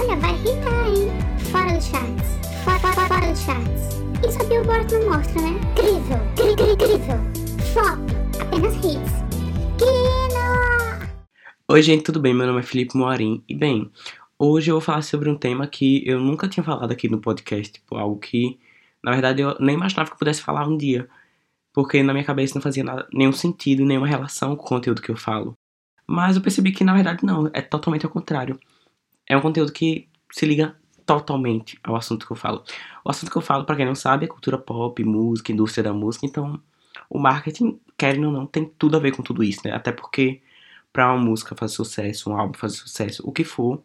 [0.00, 1.10] Olha, vai irritar, hein?
[1.52, 2.64] Fora do charts.
[2.64, 4.00] Fora, fora, fora do charts.
[4.26, 5.60] Isso a Billboard não mostra, né?
[5.72, 7.18] Incrível, incrível, incrível.
[7.74, 7.98] Flop.
[8.40, 9.12] Apenas hits.
[9.76, 11.06] Kino!
[11.68, 12.32] Oi, gente, tudo bem?
[12.32, 13.44] Meu nome é Felipe Moarim.
[13.46, 13.92] E bem,
[14.38, 17.70] hoje eu vou falar sobre um tema que eu nunca tinha falado aqui no podcast.
[17.70, 18.58] Tipo, algo que,
[19.04, 21.10] na verdade, eu nem imaginava que eu pudesse falar um dia.
[21.74, 25.10] Porque na minha cabeça não fazia nada, nenhum sentido, nenhuma relação com o conteúdo que
[25.10, 25.52] eu falo.
[26.06, 27.50] Mas eu percebi que, na verdade, não.
[27.52, 28.58] É totalmente ao contrário.
[29.30, 30.74] É um conteúdo que se liga
[31.06, 32.64] totalmente ao assunto que eu falo.
[33.04, 35.92] O assunto que eu falo, para quem não sabe, é cultura pop, música, indústria da
[35.92, 36.26] música.
[36.26, 36.60] Então,
[37.08, 39.72] o marketing, querendo ou não, tem tudo a ver com tudo isso, né?
[39.72, 40.42] Até porque,
[40.92, 43.80] para uma música fazer sucesso, um álbum fazer sucesso, o que for,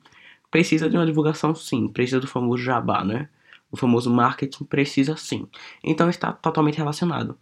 [0.49, 1.87] precisa de uma divulgação sim.
[1.89, 3.29] Precisa do famoso jabá, né?
[3.71, 5.47] O famoso marketing precisa sim.
[5.83, 7.37] Então, está totalmente relacionado.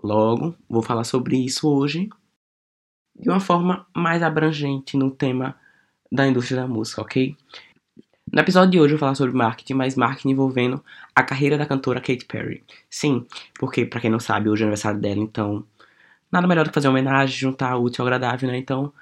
[0.00, 2.08] Logo, vou falar sobre isso hoje
[3.18, 5.56] de uma forma mais abrangente no tema
[6.10, 7.36] da indústria da música, ok?
[8.32, 10.82] No episódio de hoje eu vou falar sobre marketing, mas marketing envolvendo
[11.14, 12.62] a carreira da cantora Katy Perry.
[12.88, 13.26] Sim,
[13.58, 15.64] porque, para quem não sabe, hoje é aniversário dela, então
[16.30, 18.56] nada melhor do que fazer uma homenagem, juntar útil ao agradável, né?
[18.56, 18.92] Então,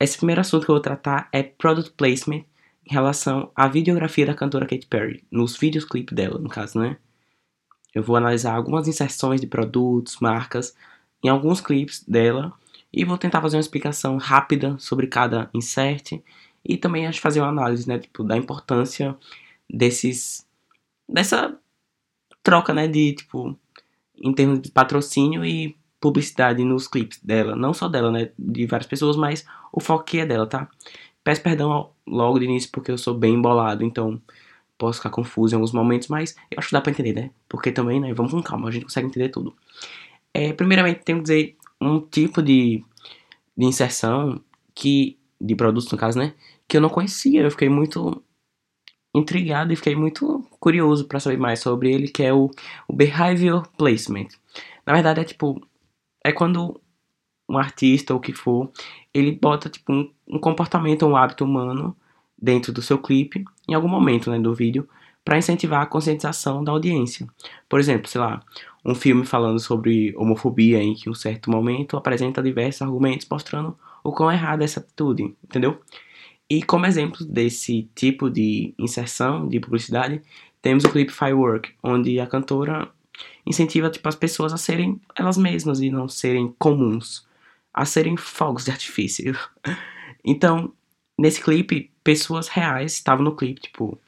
[0.00, 2.44] esse primeiro assunto que eu vou tratar é product placement
[2.86, 6.96] em relação à videografia da cantora Katy Perry, nos vídeos clipe dela, no caso, né?
[7.94, 10.74] Eu vou analisar algumas inserções de produtos, marcas,
[11.22, 12.52] em alguns clipes dela
[12.94, 16.22] e vou tentar fazer uma explicação rápida sobre cada insert
[16.64, 19.16] e também acho fazer uma análise, né, tipo, da importância
[19.68, 20.46] desses
[21.08, 21.58] dessa
[22.42, 23.58] troca, né, de tipo
[24.16, 28.86] em termos de patrocínio e publicidade nos clipes dela, não só dela, né, de várias
[28.86, 30.68] pessoas, mas o foco é dela, tá?
[31.24, 34.22] Peço perdão logo de início porque eu sou bem embolado, então
[34.78, 37.30] posso ficar confuso em alguns momentos, mas eu acho que dá pra entender, né?
[37.48, 39.56] Porque também, né, vamos com calma, a gente consegue entender tudo.
[40.32, 42.84] É, primeiramente, tenho que dizer um tipo de,
[43.56, 44.40] de inserção
[44.74, 46.34] que de produtos no caso, né,
[46.66, 47.42] que eu não conhecia.
[47.42, 48.22] Eu fiquei muito
[49.14, 52.50] intrigado e fiquei muito curioso para saber mais sobre ele, que é o,
[52.88, 54.28] o behavior placement.
[54.86, 55.60] Na verdade é tipo
[56.24, 56.80] é quando
[57.48, 58.72] um artista ou o que for,
[59.12, 61.94] ele bota tipo um, um comportamento, um hábito humano
[62.40, 64.88] dentro do seu clipe em algum momento, né, do vídeo,
[65.24, 67.26] para incentivar a conscientização da audiência.
[67.68, 68.42] Por exemplo, sei lá,
[68.84, 74.12] um filme falando sobre homofobia em que um certo momento apresenta diversos argumentos mostrando o
[74.12, 75.80] quão errada é essa atitude, entendeu?
[76.48, 80.20] E como exemplo desse tipo de inserção de publicidade,
[80.60, 82.88] temos o clipe Firework, onde a cantora
[83.46, 87.26] incentiva tipo, as pessoas a serem elas mesmas e não serem comuns,
[87.72, 89.36] a serem fogos de artifício.
[90.22, 90.72] então,
[91.18, 93.98] nesse clipe, pessoas reais estavam no clipe, tipo,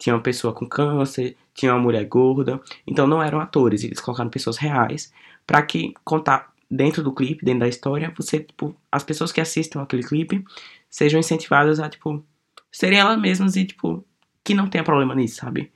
[0.00, 4.30] tinha uma pessoa com câncer, tinha uma mulher gorda, então não eram atores, eles colocaram
[4.30, 5.12] pessoas reais
[5.46, 9.82] para que contar dentro do clipe, dentro da história, você, tipo, as pessoas que assistam
[9.82, 10.42] aquele clipe
[10.88, 12.24] sejam incentivadas a, tipo,
[12.72, 14.02] serem elas mesmas e, tipo,
[14.42, 15.70] que não tenha problema nisso, sabe?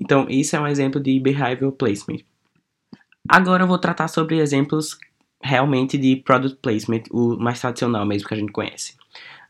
[0.00, 2.20] Então, isso é um exemplo de behavior placement.
[3.28, 4.98] Agora eu vou tratar sobre exemplos
[5.42, 8.96] realmente de product placement, o mais tradicional mesmo que a gente conhece.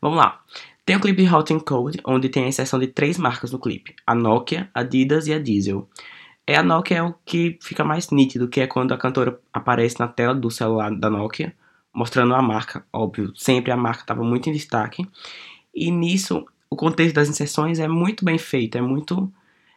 [0.01, 0.41] Vamos lá.
[0.85, 3.95] Tem o clipe Hot and Cold, onde tem a inserção de três marcas no clipe:
[4.05, 5.89] a Nokia, a Adidas e a Diesel.
[6.45, 9.99] É a Nokia é o que fica mais nítido, que é quando a cantora aparece
[9.99, 11.55] na tela do celular da Nokia,
[11.91, 15.07] mostrando a marca, óbvio, sempre a marca estava muito em destaque.
[15.73, 19.31] E nisso, o contexto das inserções é muito bem feito, é muito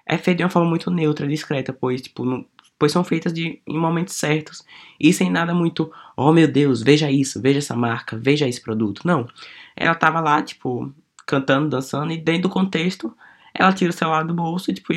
[0.04, 2.44] é feito de uma forma muito neutra, discreta, pois tipo, não,
[2.78, 4.64] pois são feitas de, em momentos certos
[5.00, 9.02] e sem nada muito, oh meu Deus, veja isso, veja essa marca, veja esse produto.
[9.04, 9.28] Não.
[9.76, 10.92] Ela tava lá, tipo,
[11.26, 13.14] cantando, dançando e dentro do contexto,
[13.52, 14.92] ela tira o celular do bolso e tipo,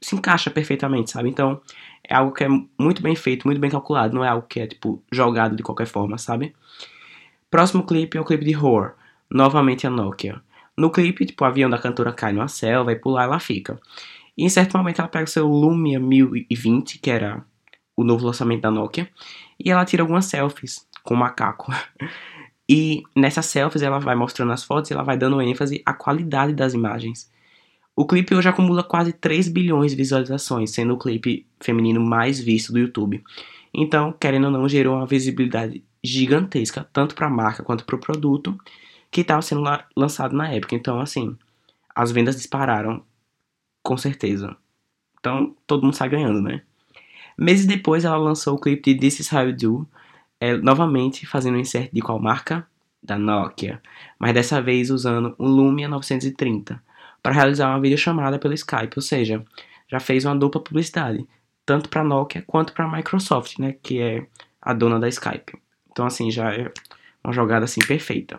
[0.00, 1.28] se encaixa perfeitamente, sabe?
[1.28, 1.60] Então,
[2.02, 2.48] é algo que é
[2.78, 5.86] muito bem feito, muito bem calculado, não é algo que é, tipo, jogado de qualquer
[5.86, 6.54] forma, sabe?
[7.50, 8.92] Próximo clipe é o clipe de Horror,
[9.30, 10.40] novamente a Nokia.
[10.76, 13.78] No clipe, tipo, o avião da cantora cai numa selva e pular ela fica.
[14.40, 17.44] E em certo momento ela pega o seu Lumia 1020, que era
[17.94, 19.06] o novo lançamento da Nokia,
[19.62, 21.70] e ela tira algumas selfies com o macaco.
[22.72, 26.52] E nessas selfies ela vai mostrando as fotos e ela vai dando ênfase à qualidade
[26.52, 27.28] das imagens.
[27.96, 32.72] O clipe hoje acumula quase 3 bilhões de visualizações, sendo o clipe feminino mais visto
[32.72, 33.24] do YouTube.
[33.74, 38.00] Então, querendo ou não, gerou uma visibilidade gigantesca, tanto para a marca quanto para o
[38.00, 38.56] produto
[39.10, 39.64] que estava sendo
[39.96, 40.76] lançado na época.
[40.76, 41.36] Então, assim,
[41.92, 43.02] as vendas dispararam,
[43.82, 44.56] com certeza.
[45.18, 46.62] Então, todo mundo sai ganhando, né?
[47.36, 49.88] Meses depois, ela lançou o clipe de This Is How You Do,
[50.40, 52.66] é, novamente fazendo um insert de qual marca?
[53.02, 53.80] Da Nokia,
[54.18, 56.82] mas dessa vez usando o Lumia 930
[57.22, 59.42] para realizar uma videochamada pelo Skype, ou seja,
[59.88, 61.26] já fez uma dupla publicidade,
[61.64, 64.26] tanto para a Nokia quanto para a Microsoft, né, que é
[64.60, 65.58] a dona da Skype.
[65.90, 66.70] Então assim, já é
[67.24, 68.38] uma jogada assim perfeita.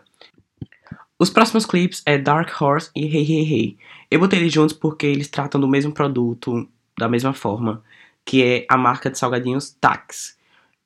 [1.22, 3.78] Os próximos clipes é Dark Horse e Hey Hey Hey.
[4.10, 7.84] Eu botei eles juntos porque eles tratam do mesmo produto, da mesma forma,
[8.26, 10.36] que é a marca de salgadinhos Tax.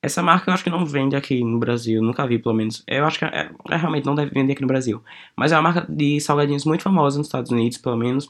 [0.02, 2.84] Essa marca eu acho que não vende aqui no Brasil, nunca vi pelo menos.
[2.86, 5.02] Eu acho que é, é, realmente não deve vender aqui no Brasil.
[5.34, 8.28] Mas é uma marca de salgadinhos muito famosa nos Estados Unidos, pelo menos.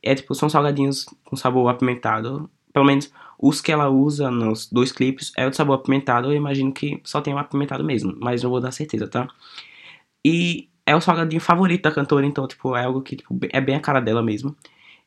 [0.00, 2.48] É tipo, são salgadinhos com sabor apimentado.
[2.72, 6.30] Pelo menos os que ela usa nos dois clipes é o de sabor apimentado.
[6.30, 9.26] Eu imagino que só tem um apimentado mesmo, mas não vou dar certeza, tá?
[10.24, 13.74] E é o salgadinho favorito da cantora, então, tipo, é algo que tipo, é bem
[13.76, 14.56] a cara dela mesmo.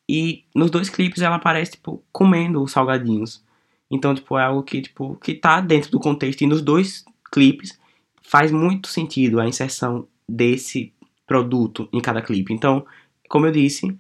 [0.08, 3.44] E nos dois clipes ela aparece, tipo, comendo os salgadinhos.
[3.90, 6.42] Então, tipo, é algo que, tipo, que tá dentro do contexto.
[6.42, 7.80] E nos dois clipes
[8.22, 10.94] faz muito sentido a inserção desse
[11.26, 12.54] produto em cada clipe.
[12.54, 12.86] Então,
[13.28, 13.98] como eu disse,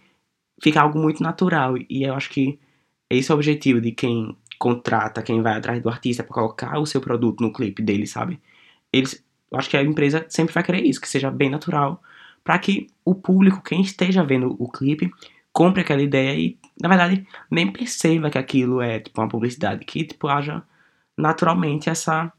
[0.61, 1.75] fica algo muito natural.
[1.89, 2.59] E eu acho que
[3.09, 6.85] esse é o objetivo de quem contrata, quem vai atrás do artista para colocar o
[6.85, 8.39] seu produto no clipe dele, sabe?
[8.93, 12.01] Eles eu acho que a empresa sempre vai querer isso, que seja bem natural,
[12.43, 15.11] para que o público, quem esteja vendo o clipe,
[15.51, 20.03] compre aquela ideia e, na verdade, nem perceba que aquilo é tipo uma publicidade, que
[20.05, 20.63] tipo haja
[21.17, 22.31] naturalmente essa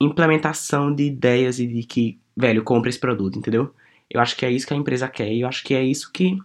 [0.00, 3.74] implementação de ideias e de que, velho, compre esse produto, entendeu?
[4.08, 6.10] Eu acho que é isso que a empresa quer e eu acho que é isso
[6.12, 6.38] que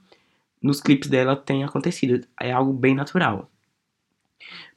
[0.62, 2.25] nos clipes dela tem acontecido.
[2.39, 3.50] É algo bem natural.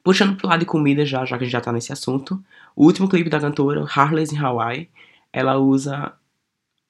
[0.03, 2.43] Puxando pro lado de comida já, já que a gente já tá nesse assunto,
[2.75, 4.89] o último clipe da cantora, Harley's in Hawaii,
[5.31, 6.13] ela usa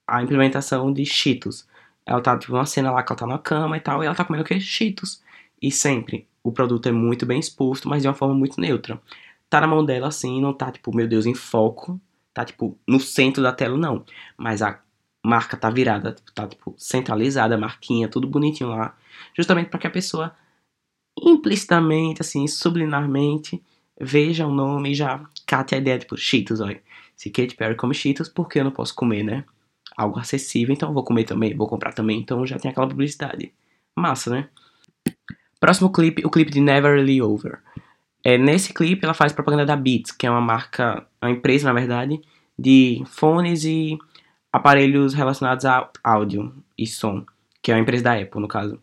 [0.08, 1.68] a implementação de Cheetos.
[2.06, 4.16] Ela tá, tipo, uma cena lá que ela tá na cama e tal, e ela
[4.16, 4.60] tá comendo o quê?
[4.60, 5.22] Cheetos.
[5.62, 9.00] E sempre, o produto é muito bem exposto, mas de uma forma muito neutra.
[9.50, 12.00] Tá na mão dela assim, não tá, tipo, meu Deus, em foco.
[12.34, 14.06] Tá, tipo, no centro da tela, não.
[14.38, 14.80] Mas a
[15.24, 18.96] marca tá virada, tá, tipo, centralizada, a marquinha, tudo bonitinho lá.
[19.36, 20.34] Justamente para que a pessoa
[21.24, 23.62] implicitamente, assim, subliminarmente,
[24.00, 26.82] veja o nome e já cate a ideia, tipo, Cheetos, olha.
[27.16, 29.44] Se Katy Perry come Cheetos, por que eu não posso comer, né?
[29.98, 33.52] Algo acessível, então vou comer também, vou comprar também, então já tem aquela publicidade.
[33.96, 34.50] Massa, né?
[35.60, 37.60] Próximo clipe, o clipe de Never Really Over.
[38.24, 41.74] É, nesse clipe ela faz propaganda da Beats, que é uma marca, uma empresa, na
[41.74, 42.22] verdade,
[42.58, 43.98] de fones e
[44.52, 47.26] aparelhos relacionados a áudio e som,
[47.70, 48.82] que é uma empresa da Apple, no caso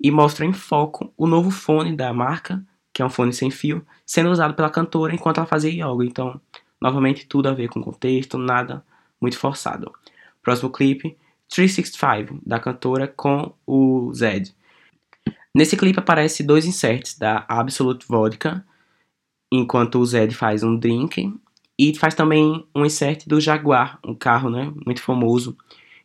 [0.00, 3.84] e mostra em foco o novo fone da marca, que é um fone sem fio,
[4.06, 6.04] sendo usado pela cantora enquanto ela fazia yoga.
[6.04, 6.40] Então,
[6.80, 8.84] novamente, tudo a ver com contexto, nada
[9.20, 9.92] muito forçado.
[10.40, 11.16] Próximo clipe,
[11.48, 14.54] 365, da cantora com o Zed.
[15.52, 18.64] Nesse clipe aparece dois inserts da Absolute Vodka,
[19.50, 21.34] enquanto o Zed faz um drink,
[21.76, 25.56] e faz também um insert do Jaguar, um carro né, muito famoso.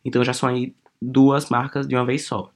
[0.04, 2.50] Então já são aí duas marcas de uma vez só.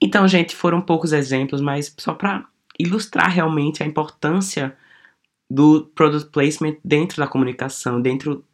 [0.00, 2.46] Então, gente, foram poucos exemplos, mas só para
[2.78, 4.76] ilustrar realmente a importância
[5.48, 8.44] do product placement dentro da comunicação, dentro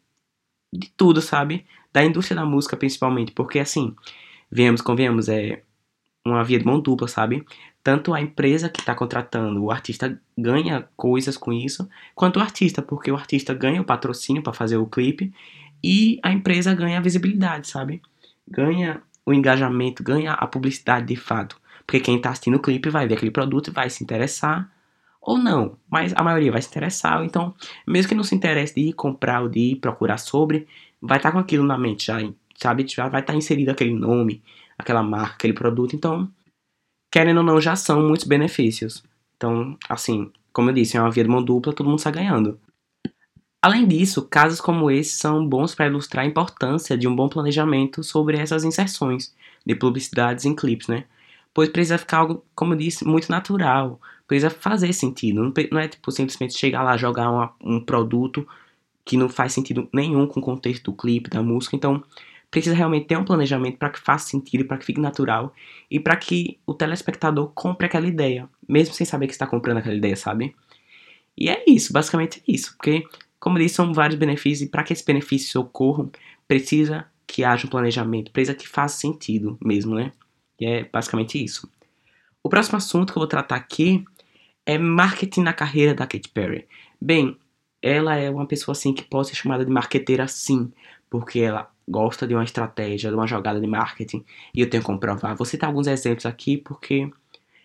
[0.71, 1.65] de tudo, sabe?
[1.91, 3.95] Da indústria da música, principalmente, porque assim,
[4.51, 5.63] venhamos, convenhamos, é
[6.25, 7.43] uma via de mão dupla, sabe?
[7.81, 12.81] Tanto a empresa que está contratando o artista ganha coisas com isso, quanto o artista,
[12.81, 15.33] porque o artista ganha o patrocínio para fazer o clipe
[15.83, 18.01] e a empresa ganha a visibilidade, sabe?
[18.49, 21.59] Ganha o engajamento, ganha a publicidade de fato.
[21.85, 24.71] Porque quem está assistindo o clipe vai ver aquele produto e vai se interessar
[25.21, 27.23] ou não, mas a maioria vai se interessar.
[27.23, 27.53] Então,
[27.85, 30.67] mesmo que não se interesse de ir comprar ou de ir procurar sobre,
[31.01, 32.17] vai estar tá com aquilo na mente já,
[32.55, 32.85] sabe?
[32.87, 34.41] Já vai estar tá inserido aquele nome,
[34.77, 35.95] aquela marca, aquele produto.
[35.95, 36.29] Então,
[37.11, 39.03] querendo ou não, já são muitos benefícios.
[39.35, 42.59] Então, assim, como eu disse, é uma via de mão dupla, todo mundo está ganhando.
[43.61, 48.01] Além disso, casos como esse são bons para ilustrar a importância de um bom planejamento
[48.03, 49.35] sobre essas inserções
[49.65, 51.03] de publicidades em clipes, né?
[51.53, 56.09] Pois precisa ficar algo, como eu disse, muito natural, precisa fazer sentido, não, é tipo
[56.11, 58.47] simplesmente chegar lá jogar uma, um produto
[59.03, 62.01] que não faz sentido nenhum com o contexto do clipe, da música, então
[62.49, 65.53] precisa realmente ter um planejamento para que faça sentido, para que fique natural
[65.91, 69.95] e para que o telespectador compre aquela ideia, mesmo sem saber que está comprando aquela
[69.95, 70.55] ideia, sabe?
[71.37, 73.05] E é isso, basicamente é isso, porque
[73.39, 76.11] como disse, são vários benefícios e para que esses benefícios ocorram,
[76.47, 80.11] precisa que haja um planejamento, precisa que faça sentido mesmo, né?
[80.59, 81.69] E é basicamente isso.
[82.43, 84.03] O próximo assunto que eu vou tratar aqui
[84.65, 86.67] é marketing na carreira da Katy Perry.
[86.99, 87.37] Bem,
[87.81, 90.71] ela é uma pessoa assim que pode ser chamada de marqueteira sim,
[91.09, 94.99] porque ela gosta de uma estratégia, de uma jogada de marketing, e eu tenho como
[94.99, 95.35] provar.
[95.35, 97.09] Vou citar alguns exemplos aqui porque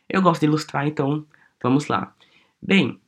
[0.08, 1.26] eu gosto de ilustrar, então
[1.62, 2.14] vamos lá.
[2.62, 3.00] Bem,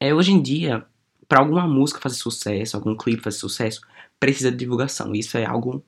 [0.00, 0.86] é, hoje em dia
[1.28, 3.80] para alguma música fazer sucesso, algum clipe fazer sucesso,
[4.18, 5.14] precisa de divulgação.
[5.14, 5.84] Isso é algo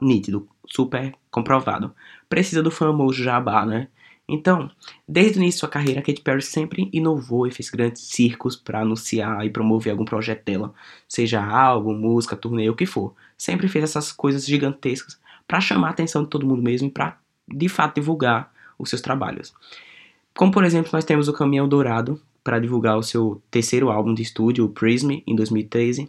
[0.00, 1.94] nítido, super comprovado.
[2.28, 3.88] Precisa do famoso jabá, né?
[4.32, 4.70] Então,
[5.08, 8.80] desde o início de sua carreira, Katy Perry sempre inovou e fez grandes circos para
[8.80, 10.72] anunciar e promover algum projeto dela,
[11.08, 13.12] seja álbum, música, turnê, o que for.
[13.36, 17.18] Sempre fez essas coisas gigantescas para chamar a atenção de todo mundo mesmo e para,
[17.48, 19.52] de fato, divulgar os seus trabalhos.
[20.36, 24.22] Como, por exemplo, nós temos o Caminhão Dourado para divulgar o seu terceiro álbum de
[24.22, 26.08] estúdio, o Prism, em 2013.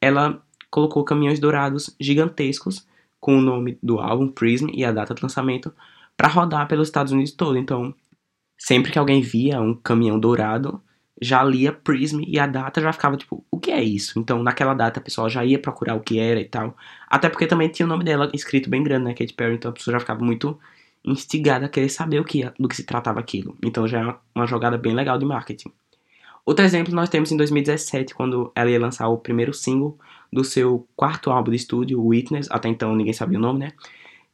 [0.00, 2.86] Ela colocou caminhões dourados gigantescos
[3.20, 5.72] com o nome do álbum Prism e a data de lançamento
[6.16, 7.56] para rodar pelos Estados Unidos todo.
[7.56, 7.94] Então,
[8.58, 10.82] sempre que alguém via um caminhão dourado,
[11.20, 14.18] já lia Prism e a data já ficava tipo, o que é isso?
[14.18, 16.76] Então, naquela data a pessoa já ia procurar o que era e tal.
[17.08, 19.74] Até porque também tinha o nome dela escrito bem grande, né, Katy Perry, então a
[19.74, 20.58] pessoa já ficava muito
[21.04, 23.56] instigada a querer saber o que, do que se tratava aquilo.
[23.62, 25.70] Então já é uma jogada bem legal de marketing.
[26.46, 29.98] Outro exemplo nós temos em 2017, quando ela ia lançar o primeiro single
[30.32, 33.72] do seu quarto álbum de estúdio, Witness, até então ninguém sabia o nome, né?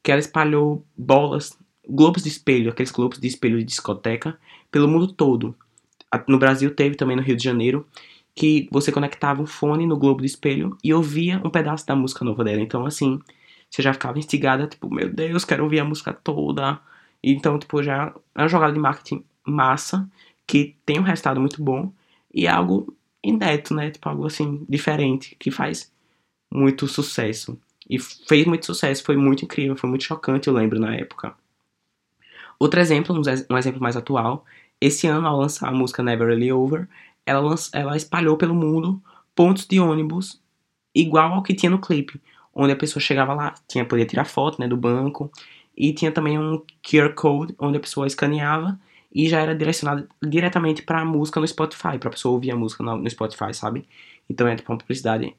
[0.03, 1.57] Que ela espalhou bolas
[1.89, 4.39] globos de espelho, aqueles globos de espelho de discoteca,
[4.71, 5.55] pelo mundo todo.
[6.27, 7.87] No Brasil teve também no Rio de Janeiro,
[8.35, 12.25] que você conectava um fone no globo de espelho e ouvia um pedaço da música
[12.25, 12.61] nova dela.
[12.61, 13.21] Então, assim,
[13.71, 16.81] você já ficava instigada, tipo, meu Deus, quero ouvir a música toda.
[17.23, 20.09] Então, tipo, já é uma jogada de marketing massa,
[20.47, 21.93] que tem um resultado muito bom
[22.35, 23.91] e é algo inédito, né?
[23.91, 25.93] Tipo, algo assim, diferente, que faz
[26.53, 27.59] muito sucesso.
[27.89, 31.35] E fez muito sucesso, foi muito incrível, foi muito chocante, eu lembro, na época.
[32.59, 33.17] Outro exemplo,
[33.51, 34.45] um exemplo mais atual,
[34.81, 36.89] esse ano, ao lançar a música Never Really Over,
[37.25, 39.03] ela, lanç, ela espalhou pelo mundo
[39.35, 40.41] pontos de ônibus
[40.95, 42.21] igual ao que tinha no clipe,
[42.61, 45.33] onde a pessoa chegava lá, tinha poder tirar foto né, do banco,
[45.75, 48.79] e tinha também um QR Code, onde a pessoa escaneava
[49.11, 52.57] e já era direcionado diretamente para a música no Spotify, para a pessoa ouvir a
[52.57, 53.89] música no, no Spotify, sabe?
[54.29, 55.35] Então é tipo uma publicidade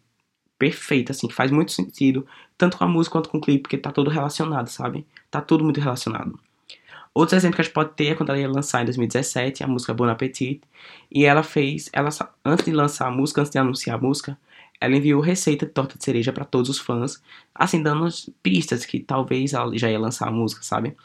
[0.58, 2.26] perfeita, assim, que faz muito sentido,
[2.58, 5.06] tanto com a música quanto com o clipe, porque tá tudo relacionado, sabe?
[5.30, 6.40] Tá tudo muito relacionado.
[7.14, 9.68] Outro exemplo que a gente pode ter é quando ela ia lançar em 2017 a
[9.68, 10.62] música Bon Appetit.
[11.12, 12.10] E ela fez, ela
[12.44, 14.38] antes de lançar a música, antes de anunciar a música,
[14.82, 17.22] ela enviou receita de torta de cereja para todos os fãs,
[17.54, 18.08] assim dando
[18.42, 20.96] pistas que talvez ela já ia lançar a música, sabe?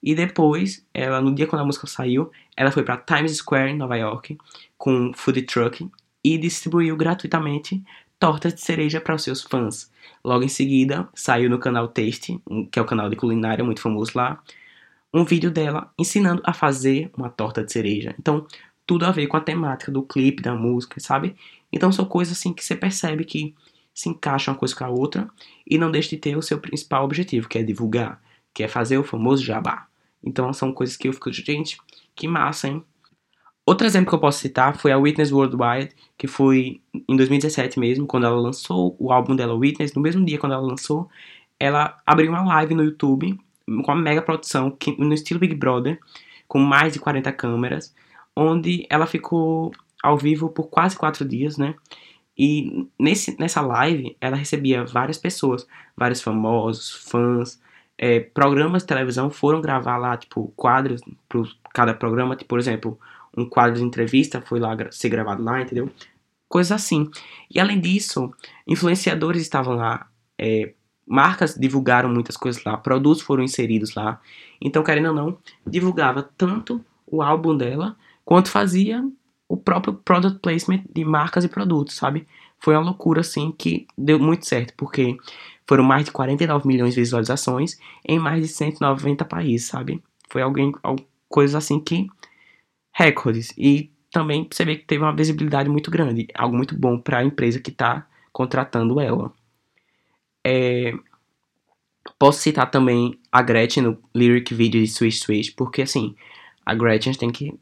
[0.00, 3.76] E depois, ela no dia quando a música saiu, ela foi para Times Square em
[3.76, 4.38] Nova York
[4.76, 5.90] com food truck
[6.24, 7.82] e distribuiu gratuitamente
[8.18, 9.90] tortas de cereja para os seus fãs.
[10.24, 14.12] Logo em seguida, saiu no canal Taste, que é o canal de culinária muito famoso
[14.14, 14.40] lá,
[15.12, 18.14] um vídeo dela ensinando a fazer uma torta de cereja.
[18.18, 18.46] Então,
[18.88, 21.36] tudo a ver com a temática do clipe, da música, sabe?
[21.70, 23.54] Então, são coisas assim que você percebe que
[23.92, 25.28] se encaixam uma coisa com a outra
[25.66, 28.18] e não deixa de ter o seu principal objetivo, que é divulgar,
[28.54, 29.86] que é fazer o famoso jabá.
[30.24, 31.76] Então, são coisas que eu fico, gente,
[32.16, 32.82] que massa, hein?
[33.66, 38.06] Outro exemplo que eu posso citar foi a Witness Worldwide, que foi em 2017 mesmo,
[38.06, 41.10] quando ela lançou o álbum dela Witness, no mesmo dia quando ela lançou,
[41.60, 46.00] ela abriu uma live no YouTube com uma mega produção no estilo Big Brother,
[46.46, 47.94] com mais de 40 câmeras,
[48.38, 51.74] onde ela ficou ao vivo por quase quatro dias, né?
[52.38, 55.66] E nesse, nessa live ela recebia várias pessoas,
[55.96, 57.60] vários famosos, fãs,
[57.98, 61.42] é, programas de televisão foram gravar lá, tipo, quadros para
[61.74, 62.96] cada programa, tipo, por exemplo,
[63.36, 65.90] um quadro de entrevista foi lá ser gravado lá, entendeu?
[66.48, 67.10] Coisas assim.
[67.50, 68.32] E além disso,
[68.68, 70.06] influenciadores estavam lá,
[70.38, 74.20] é, marcas divulgaram muitas coisas lá, produtos foram inseridos lá.
[74.60, 77.96] Então, querendo ou não, divulgava tanto o álbum dela
[78.28, 79.02] quanto fazia
[79.48, 82.28] o próprio product placement de marcas e produtos, sabe?
[82.58, 85.16] Foi uma loucura assim que deu muito certo, porque
[85.66, 90.04] foram mais de 49 milhões de visualizações em mais de 190 países, sabe?
[90.28, 90.74] Foi alguém
[91.26, 92.06] coisas assim que
[92.92, 97.20] recordes e também você vê que teve uma visibilidade muito grande, algo muito bom para
[97.20, 99.32] a empresa que está contratando ela.
[100.46, 100.92] É,
[102.18, 106.14] posso citar também a Gretchen no lyric video de Swish Swish, porque assim,
[106.66, 107.58] a Gretchen tem que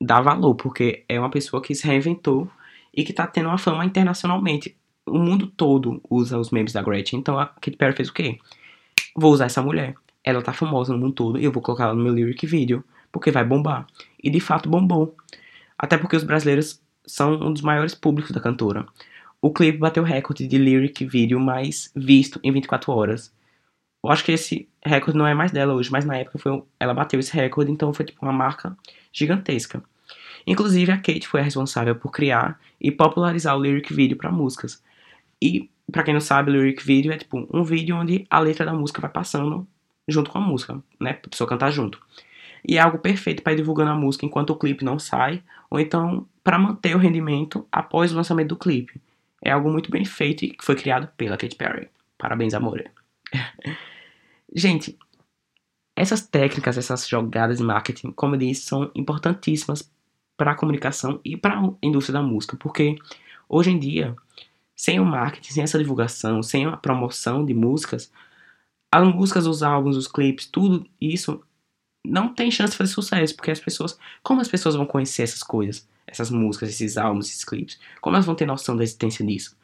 [0.00, 2.50] dar valor, porque é uma pessoa que se reinventou
[2.94, 4.76] e que tá tendo uma fama internacionalmente.
[5.06, 8.38] O mundo todo usa os memes da Gretchen, então a Katy Perry fez o quê?
[9.14, 9.94] Vou usar essa mulher.
[10.24, 12.84] Ela tá famosa no mundo todo e eu vou colocar ela no meu lyric video,
[13.12, 13.86] porque vai bombar.
[14.22, 15.16] E de fato bombou.
[15.78, 18.86] Até porque os brasileiros são um dos maiores públicos da cantora.
[19.40, 23.32] O clipe bateu recorde de lyric video mais visto em 24 horas.
[24.06, 26.94] Eu acho que esse recorde não é mais dela hoje, mas na época foi, ela
[26.94, 28.76] bateu esse recorde, então foi tipo uma marca
[29.12, 29.82] gigantesca.
[30.46, 34.80] Inclusive a Kate foi a responsável por criar e popularizar o lyric video para músicas.
[35.42, 38.64] E para quem não sabe, o lyric video é tipo um vídeo onde a letra
[38.64, 39.66] da música vai passando
[40.06, 42.00] junto com a música, né, pra pessoa cantar junto.
[42.64, 45.80] E é algo perfeito para ir divulgando a música enquanto o clipe não sai, ou
[45.80, 49.00] então para manter o rendimento após o lançamento do clipe.
[49.42, 51.88] É algo muito bem feito e que foi criado pela Katy Perry.
[52.16, 52.84] Parabéns, amor.
[54.58, 54.98] Gente,
[55.94, 59.92] essas técnicas, essas jogadas de marketing, como eu disse, são importantíssimas
[60.34, 62.96] para a comunicação e para a indústria da música, porque
[63.50, 64.16] hoje em dia,
[64.74, 68.10] sem o marketing, sem essa divulgação, sem a promoção de músicas,
[68.90, 71.42] as músicas, os álbuns, os clipes, tudo isso
[72.02, 75.42] não tem chance de fazer sucesso, porque as pessoas, como as pessoas vão conhecer essas
[75.42, 79.54] coisas, essas músicas, esses álbuns, esses clipes, como elas vão ter noção da existência disso?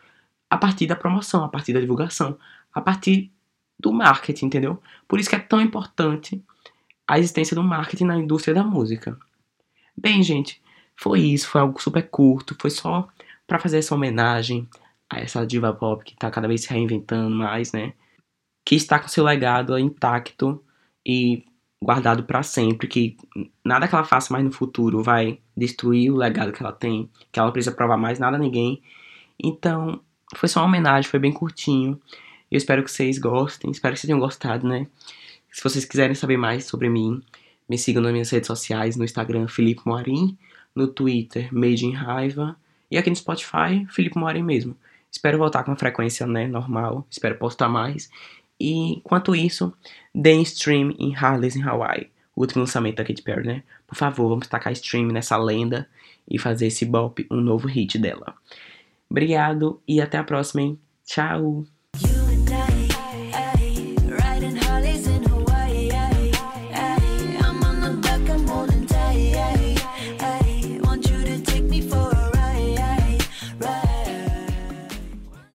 [0.50, 2.38] A partir da promoção, a partir da divulgação,
[2.74, 3.32] a partir
[3.78, 4.80] do marketing, entendeu?
[5.08, 6.42] Por isso que é tão importante
[7.06, 9.18] a existência do marketing na indústria da música.
[9.96, 10.62] Bem, gente,
[10.96, 13.08] foi isso, foi algo super curto, foi só
[13.46, 14.68] para fazer essa homenagem
[15.10, 17.92] a essa diva pop que tá cada vez se reinventando mais, né?
[18.64, 20.62] Que está com seu legado intacto
[21.04, 21.44] e
[21.82, 23.16] guardado para sempre, que
[23.64, 27.40] nada que ela faça mais no futuro vai destruir o legado que ela tem, que
[27.40, 28.80] ela precisa provar mais nada a ninguém.
[29.42, 30.00] Então,
[30.36, 32.00] foi só uma homenagem, foi bem curtinho.
[32.52, 34.86] Eu espero que vocês gostem, espero que vocês tenham gostado, né?
[35.50, 37.22] Se vocês quiserem saber mais sobre mim,
[37.66, 40.36] me sigam nas minhas redes sociais, no Instagram, Felipe Moarim,
[40.74, 42.54] no Twitter, Made in Raiva,
[42.90, 44.76] e aqui no Spotify, Felipe Moarim mesmo.
[45.10, 48.10] Espero voltar com a frequência, né, normal, espero postar mais.
[48.60, 49.72] E enquanto isso,
[50.14, 53.62] deem stream em Harley's in Hawaii, o último lançamento da Katy Perry, né?
[53.86, 55.88] Por favor, vamos tacar stream nessa lenda
[56.28, 58.34] e fazer esse bop um novo hit dela.
[59.08, 60.78] Obrigado e até a próxima, hein?
[61.06, 61.64] Tchau!